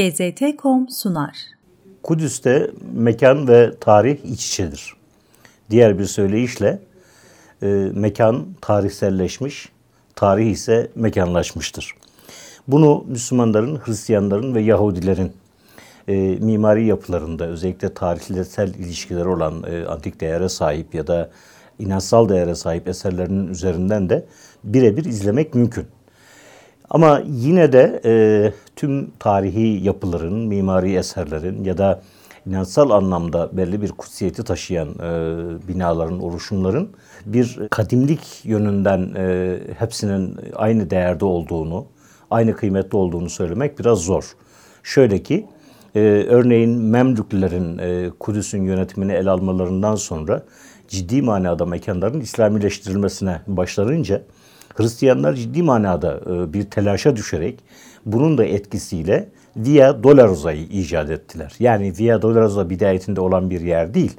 GZT.com 0.00 0.88
sunar. 0.88 1.36
Kudüs'te 2.02 2.70
mekan 2.94 3.48
ve 3.48 3.74
tarih 3.80 4.24
iç 4.24 4.46
içedir. 4.46 4.94
Diğer 5.70 5.98
bir 5.98 6.04
söyleyişle 6.04 6.80
e, 7.62 7.66
mekan 7.94 8.46
tarihselleşmiş, 8.60 9.68
tarih 10.16 10.50
ise 10.50 10.90
mekanlaşmıştır. 10.94 11.94
Bunu 12.68 13.04
Müslümanların, 13.08 13.80
Hristiyanların 13.84 14.54
ve 14.54 14.60
Yahudilerin 14.60 15.32
e, 16.08 16.14
mimari 16.40 16.86
yapılarında 16.86 17.46
özellikle 17.46 17.94
tarihsel 17.94 18.74
ilişkileri 18.74 19.28
olan 19.28 19.64
e, 19.70 19.86
antik 19.86 20.20
değere 20.20 20.48
sahip 20.48 20.94
ya 20.94 21.06
da 21.06 21.30
inansal 21.78 22.28
değere 22.28 22.54
sahip 22.54 22.88
eserlerinin 22.88 23.48
üzerinden 23.48 24.10
de 24.10 24.26
birebir 24.64 25.04
izlemek 25.04 25.54
mümkün. 25.54 25.86
Ama 26.90 27.22
yine 27.26 27.72
de 27.72 28.00
e, 28.04 28.12
tüm 28.76 29.10
tarihi 29.18 29.84
yapıların, 29.84 30.34
mimari 30.34 30.94
eserlerin 30.94 31.64
ya 31.64 31.78
da 31.78 32.02
inansal 32.46 32.90
anlamda 32.90 33.56
belli 33.56 33.82
bir 33.82 33.88
kutsiyeti 33.88 34.44
taşıyan 34.44 34.88
e, 34.88 35.68
binaların, 35.68 36.20
oluşumların 36.20 36.90
bir 37.26 37.68
kadimlik 37.70 38.44
yönünden 38.44 39.14
e, 39.16 39.58
hepsinin 39.78 40.36
aynı 40.54 40.90
değerde 40.90 41.24
olduğunu, 41.24 41.86
aynı 42.30 42.56
kıymetli 42.56 42.96
olduğunu 42.96 43.30
söylemek 43.30 43.78
biraz 43.78 43.98
zor. 43.98 44.36
Şöyle 44.82 45.22
ki, 45.22 45.46
e, 45.94 46.00
örneğin 46.28 46.70
Memlüklerin 46.70 47.78
e, 47.78 48.10
Kudüs'ün 48.20 48.62
yönetimini 48.62 49.12
el 49.12 49.28
almalarından 49.28 49.94
sonra 49.94 50.42
ciddi 50.88 51.22
manada 51.22 51.66
mekanların 51.66 52.20
İslamileştirilmesine 52.20 53.40
başlanınca 53.46 54.22
Hristiyanlar 54.74 55.34
ciddi 55.34 55.62
manada 55.62 56.20
e, 56.26 56.52
bir 56.52 56.62
telaşa 56.62 57.16
düşerek 57.16 57.58
bunun 58.06 58.38
da 58.38 58.44
etkisiyle 58.44 59.28
Via 59.56 60.02
Dolorosa'yı 60.02 60.62
icat 60.62 61.10
ettiler. 61.10 61.54
Yani 61.58 61.92
Via 61.98 62.22
Dolorosa 62.22 62.70
bidayetinde 62.70 63.20
olan 63.20 63.50
bir 63.50 63.60
yer 63.60 63.94
değil. 63.94 64.12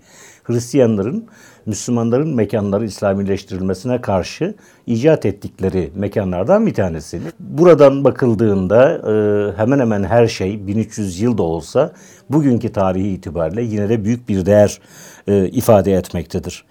Hristiyanların 0.44 1.28
Müslümanların 1.66 2.36
mekanları 2.36 2.86
İslamileştirilmesine 2.86 4.02
karşı 4.02 4.56
icat 4.88 5.26
ettikleri 5.26 5.92
mekanlardan 5.96 6.66
bir 6.66 6.74
tanesi. 6.74 7.22
Buradan 7.40 8.04
bakıldığında 8.04 8.94
e, 8.94 9.14
hemen 9.58 9.80
hemen 9.80 10.04
her 10.04 10.28
şey 10.28 10.68
1300 10.68 11.22
yıl 11.22 11.38
da 11.38 11.44
olsa 11.44 11.94
bugünkü 12.30 12.72
tarihi 12.72 13.08
itibariyle 13.08 13.64
yine 13.64 13.90
de 13.90 14.06
büyük 14.06 14.30
bir 14.30 14.46
değer 14.46 14.80
e, 15.28 15.48
ifade 15.48 15.94
etmektedir. 15.94 16.66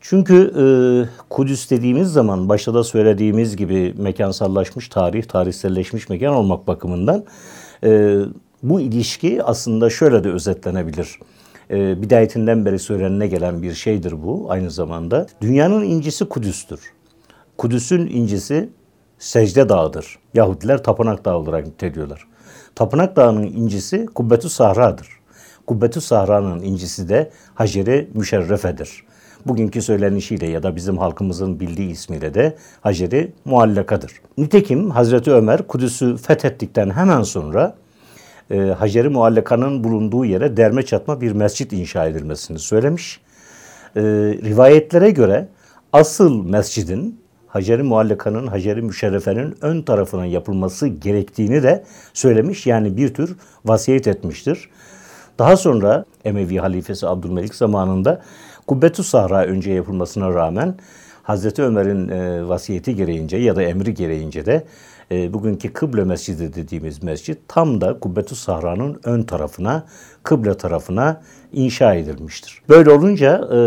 Çünkü 0.00 0.52
e, 0.58 0.64
Kudüs 1.30 1.70
dediğimiz 1.70 2.12
zaman 2.12 2.48
başta 2.48 2.74
da 2.74 2.84
söylediğimiz 2.84 3.56
gibi 3.56 3.94
mekansallaşmış 3.98 4.88
tarih, 4.88 5.24
tarihselleşmiş 5.24 6.08
mekan 6.08 6.34
olmak 6.34 6.66
bakımından 6.66 7.24
e, 7.84 8.18
bu 8.62 8.80
ilişki 8.80 9.42
aslında 9.42 9.90
şöyle 9.90 10.24
de 10.24 10.30
özetlenebilir. 10.30 11.18
E, 11.70 12.02
bidayetinden 12.02 12.66
beri 12.66 12.78
söylenene 12.78 13.26
gelen 13.26 13.62
bir 13.62 13.74
şeydir 13.74 14.22
bu 14.22 14.46
aynı 14.48 14.70
zamanda. 14.70 15.26
Dünyanın 15.40 15.84
incisi 15.84 16.24
Kudüs'tür. 16.24 16.80
Kudüs'ün 17.58 18.06
incisi 18.06 18.68
secde 19.18 19.68
dağıdır. 19.68 20.18
Yahudiler 20.34 20.82
tapınak 20.82 21.24
dağı 21.24 21.36
olarak 21.36 21.66
niteliyorlar. 21.66 22.26
Tapınak 22.74 23.16
dağının 23.16 23.42
incisi 23.42 24.06
Kubbetü 24.06 24.48
Sahra'dır. 24.48 25.08
Kubbetü 25.66 26.00
Sahra'nın 26.00 26.62
incisi 26.62 27.08
de 27.08 27.30
Hacer-i 27.54 28.10
Müşerrefe'dir 28.14 29.09
bugünkü 29.46 29.82
söylenişiyle 29.82 30.46
ya 30.46 30.62
da 30.62 30.76
bizim 30.76 30.98
halkımızın 30.98 31.60
bildiği 31.60 31.90
ismiyle 31.90 32.34
de 32.34 32.56
Hacer-i 32.80 33.32
Muallakadır. 33.44 34.12
Nitekim 34.38 34.90
Hazreti 34.90 35.30
Ömer 35.30 35.66
Kudüs'ü 35.66 36.16
fethettikten 36.16 36.90
hemen 36.90 37.22
sonra 37.22 37.76
e, 38.50 38.58
Hacer-i 38.58 39.08
Muallaka'nın 39.08 39.84
bulunduğu 39.84 40.24
yere 40.24 40.56
derme 40.56 40.82
çatma 40.82 41.20
bir 41.20 41.32
mescit 41.32 41.72
inşa 41.72 42.06
edilmesini 42.06 42.58
söylemiş. 42.58 43.20
E, 43.96 44.00
rivayetlere 44.42 45.10
göre 45.10 45.48
asıl 45.92 46.44
mescidin 46.44 47.20
Hacer-i 47.48 47.82
Muallaka'nın, 47.82 48.46
Hacer-i 48.46 48.82
Müşerrefe'nin 48.82 49.54
ön 49.62 49.82
tarafına 49.82 50.26
yapılması 50.26 50.88
gerektiğini 50.88 51.62
de 51.62 51.84
söylemiş. 52.14 52.66
Yani 52.66 52.96
bir 52.96 53.14
tür 53.14 53.36
vasiyet 53.64 54.08
etmiştir. 54.08 54.68
Daha 55.38 55.56
sonra 55.56 56.04
Emevi 56.24 56.58
halifesi 56.58 57.06
Abdülmelik 57.06 57.54
zamanında 57.54 58.22
Kubbetü 58.70 59.02
Sahra 59.04 59.44
önce 59.44 59.72
yapılmasına 59.72 60.34
rağmen 60.34 60.74
Hazreti 61.22 61.62
Ömer'in 61.62 62.08
e, 62.08 62.48
vasiyeti 62.48 62.96
gereğince 62.96 63.36
ya 63.36 63.56
da 63.56 63.62
emri 63.62 63.94
gereğince 63.94 64.46
de 64.46 64.64
e, 65.12 65.32
bugünkü 65.32 65.72
kıble 65.72 66.04
mescidi 66.04 66.54
dediğimiz 66.54 67.02
mescit 67.02 67.38
tam 67.48 67.80
da 67.80 67.98
Kubbetü 67.98 68.34
Sahra'nın 68.34 69.00
ön 69.04 69.22
tarafına, 69.22 69.86
kıble 70.22 70.56
tarafına 70.56 71.22
inşa 71.52 71.94
edilmiştir. 71.94 72.62
Böyle 72.68 72.90
olunca 72.90 73.48
e, 73.54 73.58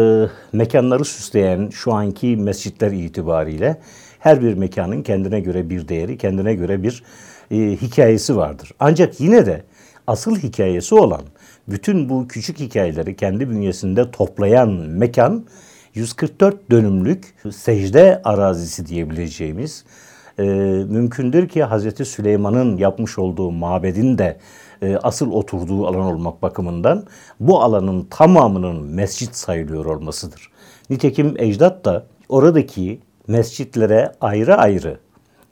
mekanları 0.57 1.05
süsleyen 1.05 1.69
şu 1.69 1.93
anki 1.93 2.37
mescitler 2.37 2.91
itibariyle 2.91 3.81
her 4.19 4.41
bir 4.41 4.53
mekanın 4.53 5.03
kendine 5.03 5.39
göre 5.39 5.69
bir 5.69 5.87
değeri, 5.87 6.17
kendine 6.17 6.53
göre 6.55 6.83
bir 6.83 7.03
hikayesi 7.51 8.35
vardır. 8.35 8.71
Ancak 8.79 9.19
yine 9.19 9.45
de 9.45 9.63
asıl 10.07 10.35
hikayesi 10.35 10.95
olan 10.95 11.21
bütün 11.67 12.09
bu 12.09 12.27
küçük 12.27 12.59
hikayeleri 12.59 13.15
kendi 13.15 13.49
bünyesinde 13.49 14.11
toplayan 14.11 14.69
mekan 14.71 15.45
144 15.93 16.71
dönümlük 16.71 17.35
secde 17.51 18.21
arazisi 18.23 18.85
diyebileceğimiz 18.85 19.85
e, 20.39 20.43
mümkündür 20.89 21.47
ki 21.47 21.63
Hazreti 21.63 22.05
Süleyman'ın 22.05 22.77
yapmış 22.77 23.19
olduğu 23.19 23.51
mabedin 23.51 24.17
de 24.17 24.37
e, 24.81 24.97
asıl 24.97 25.31
oturduğu 25.31 25.87
alan 25.87 26.01
olmak 26.01 26.41
bakımından 26.41 27.05
bu 27.39 27.61
alanın 27.61 28.07
tamamının 28.09 28.85
mescit 28.85 29.35
sayılıyor 29.35 29.85
olmasıdır. 29.85 30.51
Nitekim 30.89 31.33
ecdat 31.37 31.85
da 31.85 32.05
oradaki 32.29 32.99
mescitlere 33.27 34.11
ayrı 34.21 34.55
ayrı 34.55 34.99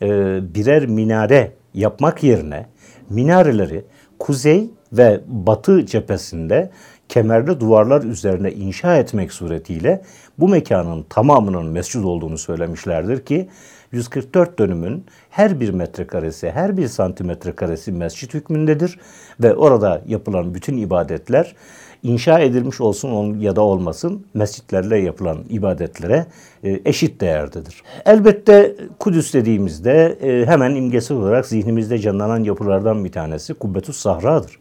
e, 0.01 0.07
birer 0.55 0.85
minare 0.85 1.53
yapmak 1.73 2.23
yerine 2.23 2.65
minareleri 3.09 3.85
kuzey 4.19 4.69
ve 4.93 5.21
batı 5.27 5.85
cephesinde 5.85 6.71
kemerli 7.09 7.59
duvarlar 7.59 8.03
üzerine 8.03 8.51
inşa 8.51 8.97
etmek 8.97 9.33
suretiyle 9.33 10.01
bu 10.39 10.47
mekanın 10.47 11.05
tamamının 11.09 11.65
mescid 11.65 12.03
olduğunu 12.03 12.37
söylemişlerdir 12.37 13.25
ki 13.25 13.49
144 13.91 14.59
dönümün 14.59 15.05
her 15.29 15.59
bir 15.59 15.69
metrekaresi, 15.69 16.51
her 16.51 16.77
bir 16.77 16.87
santimetre 16.87 17.51
karesi 17.51 17.91
mescit 17.91 18.33
hükmündedir 18.33 18.99
ve 19.39 19.55
orada 19.55 20.01
yapılan 20.07 20.53
bütün 20.53 20.77
ibadetler 20.77 21.55
inşa 22.03 22.39
edilmiş 22.39 22.81
olsun 22.81 23.39
ya 23.39 23.55
da 23.55 23.61
olmasın 23.61 24.25
mescitlerle 24.33 24.97
yapılan 24.97 25.37
ibadetlere 25.49 26.25
e, 26.63 26.81
eşit 26.85 27.21
değerdedir. 27.21 27.83
Elbette 28.05 28.75
Kudüs 28.99 29.33
dediğimizde 29.33 30.17
e, 30.21 30.45
hemen 30.45 30.75
imgesel 30.75 31.17
olarak 31.17 31.45
zihnimizde 31.45 31.99
canlanan 31.99 32.43
yapılardan 32.43 33.05
bir 33.05 33.11
tanesi 33.11 33.53
Kubbetüs 33.53 33.97
Sahra'dır. 33.97 34.59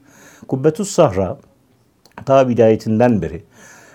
Kubbetüs 0.48 0.90
Sahra 0.90 1.38
ta 2.26 2.48
bidayetinden 2.48 3.22
beri 3.22 3.44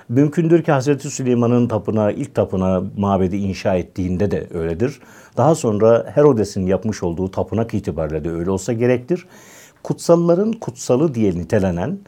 Mümkündür 0.09 0.63
ki 0.63 0.72
Hazreti 0.72 1.09
Süleyman'ın 1.09 1.67
tapınağı, 1.67 2.13
ilk 2.13 2.35
tapınağı 2.35 2.85
mabedi 2.97 3.38
inşa 3.38 3.75
ettiğinde 3.75 4.31
de 4.31 4.47
öyledir. 4.53 5.00
Daha 5.38 5.55
sonra 5.55 6.11
Herodes'in 6.16 6.66
yapmış 6.66 7.03
olduğu 7.03 7.31
tapınak 7.31 7.73
itibariyle 7.73 8.23
de 8.23 8.31
öyle 8.31 8.51
olsa 8.51 8.73
gerektir. 8.73 9.25
Kutsalların 9.84 10.53
kutsalı 10.53 11.16
diye 11.16 11.31
nitelenen 11.31 12.00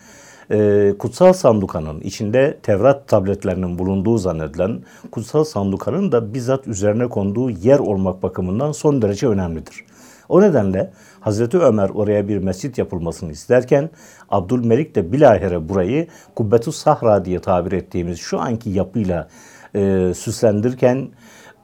e, 0.52 0.94
kutsal 1.00 1.34
sandukanın 1.34 2.02
içinde 2.02 2.58
Tevrat 2.64 3.08
tabletlerinin 3.08 3.80
bulunduğu 3.80 4.18
zannedilen 4.18 4.80
kutsal 5.12 5.44
sandukanın 5.44 6.12
da 6.12 6.34
bizzat 6.34 6.68
üzerine 6.68 7.08
konduğu 7.08 7.50
yer 7.50 7.80
olmak 7.80 8.24
bakımından 8.24 8.72
son 8.72 9.02
derece 9.02 9.28
önemlidir. 9.28 9.86
O 10.30 10.42
nedenle 10.42 10.92
Hazreti 11.20 11.58
Ömer 11.58 11.90
oraya 11.90 12.28
bir 12.28 12.38
mescit 12.38 12.78
yapılmasını 12.78 13.32
isterken 13.32 13.90
Abdülmelik 14.30 14.96
de 14.96 15.12
bilahare 15.12 15.70
burayı 15.70 16.08
Kubbetu 16.36 16.72
Sahra 16.72 17.26
diye 17.26 17.40
tabir 17.40 17.72
ettiğimiz 17.72 18.20
şu 18.20 18.40
anki 18.40 18.70
yapıyla 18.70 19.28
e, 19.76 20.14
süslendirken 20.16 21.10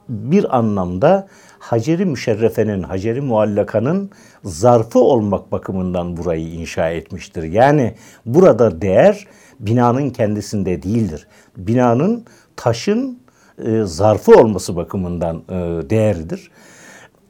bir 0.08 0.56
anlamda 0.58 1.28
Hacer-i 1.58 2.04
Müşerrefe'nin, 2.04 2.82
Hacer-i 2.82 3.20
Muallaka'nın 3.20 4.10
zarfı 4.44 4.98
olmak 4.98 5.52
bakımından 5.52 6.16
burayı 6.16 6.48
inşa 6.48 6.90
etmiştir. 6.90 7.42
Yani 7.42 7.94
burada 8.26 8.80
değer 8.80 9.26
binanın 9.60 10.10
kendisinde 10.10 10.82
değildir. 10.82 11.26
Binanın 11.56 12.24
taşın 12.56 13.18
e, 13.64 13.82
zarfı 13.84 14.32
olması 14.32 14.76
bakımından 14.76 15.42
e, 15.48 15.54
değerlidir 15.90 16.50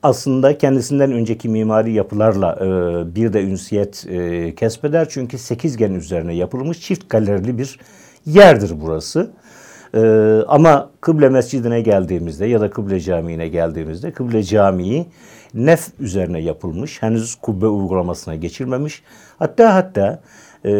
aslında 0.05 0.59
kendisinden 0.59 1.13
önceki 1.13 1.49
mimari 1.49 1.93
yapılarla 1.93 2.59
e, 2.61 2.67
bir 3.15 3.33
de 3.33 3.43
ünsiyet 3.43 4.07
e. 4.07 5.07
Çünkü 5.09 5.39
sekizgen 5.39 5.93
üzerine 5.93 6.35
yapılmış 6.35 6.81
çift 6.81 7.11
galerili 7.11 7.59
bir 7.59 7.79
yerdir 8.27 8.73
burası. 8.81 9.31
E, 9.95 10.01
ama 10.49 10.91
Kıble 11.01 11.29
Mescidine 11.29 11.81
geldiğimizde 11.81 12.47
ya 12.47 12.61
da 12.61 12.71
Kıble 12.71 13.01
Camii'ne 13.01 13.49
geldiğimizde 13.49 14.13
Kıble 14.13 14.43
Camii 14.43 15.07
nef 15.55 15.89
üzerine 16.01 16.41
yapılmış. 16.41 17.03
Henüz 17.03 17.35
kubbe 17.35 17.67
uygulamasına 17.67 18.35
geçilmemiş. 18.35 19.03
Hatta 19.39 19.75
hatta 19.75 20.23
e, 20.67 20.73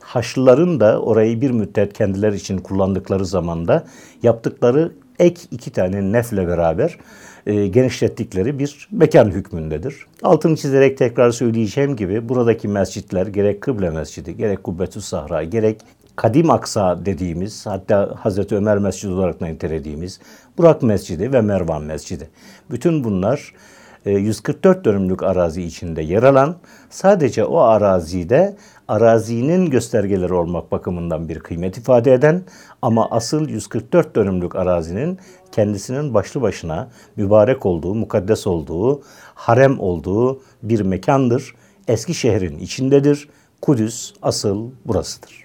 Haçlıların 0.00 0.80
da 0.80 1.00
orayı 1.00 1.40
bir 1.40 1.50
müddet 1.50 1.92
kendileri 1.92 2.36
için 2.36 2.58
kullandıkları 2.58 3.26
zamanda 3.26 3.84
yaptıkları 4.22 4.92
ek 5.18 5.40
iki 5.50 5.70
tane 5.72 6.12
nefle 6.12 6.48
beraber 6.48 6.98
e, 7.46 7.66
genişlettikleri 7.66 8.58
bir 8.58 8.88
mekan 8.90 9.30
hükmündedir. 9.30 10.06
Altını 10.22 10.56
çizerek 10.56 10.98
tekrar 10.98 11.30
söyleyeceğim 11.30 11.96
gibi 11.96 12.28
buradaki 12.28 12.68
mescitler 12.68 13.26
gerek 13.26 13.60
Kıble 13.60 13.90
Mescidi, 13.90 14.36
gerek 14.36 14.64
Kubbetü 14.64 15.00
Sahra, 15.00 15.44
gerek 15.44 15.80
Kadim 16.16 16.50
Aksa 16.50 17.06
dediğimiz 17.06 17.66
hatta 17.66 18.14
Hazreti 18.18 18.56
Ömer 18.56 18.78
Mescidi 18.78 19.12
olarak 19.12 19.40
da 19.40 19.46
nitelediğimiz 19.46 20.20
Burak 20.58 20.82
Mescidi 20.82 21.32
ve 21.32 21.40
Mervan 21.40 21.82
Mescidi. 21.82 22.28
Bütün 22.70 23.04
bunlar 23.04 23.54
144 24.04 24.78
e, 24.80 24.84
dönümlük 24.84 25.22
arazi 25.22 25.62
içinde 25.62 26.02
yer 26.02 26.22
alan 26.22 26.56
sadece 26.90 27.44
o 27.44 27.58
arazide 27.58 28.56
arazinin 28.88 29.70
göstergeleri 29.70 30.34
olmak 30.34 30.72
bakımından 30.72 31.28
bir 31.28 31.38
kıymet 31.38 31.78
ifade 31.78 32.12
eden 32.12 32.42
ama 32.82 33.10
asıl 33.10 33.48
144 33.48 34.16
dönümlük 34.16 34.56
arazinin 34.56 35.18
kendisinin 35.52 36.14
başlı 36.14 36.42
başına 36.42 36.88
mübarek 37.16 37.66
olduğu, 37.66 37.94
mukaddes 37.94 38.46
olduğu, 38.46 39.02
harem 39.34 39.80
olduğu 39.80 40.42
bir 40.62 40.80
mekandır. 40.80 41.54
Eski 41.88 42.14
şehrin 42.14 42.58
içindedir. 42.58 43.28
Kudüs 43.62 44.14
asıl 44.22 44.70
burasıdır. 44.86 45.44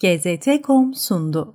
GZT.com 0.00 0.94
sundu. 0.94 1.54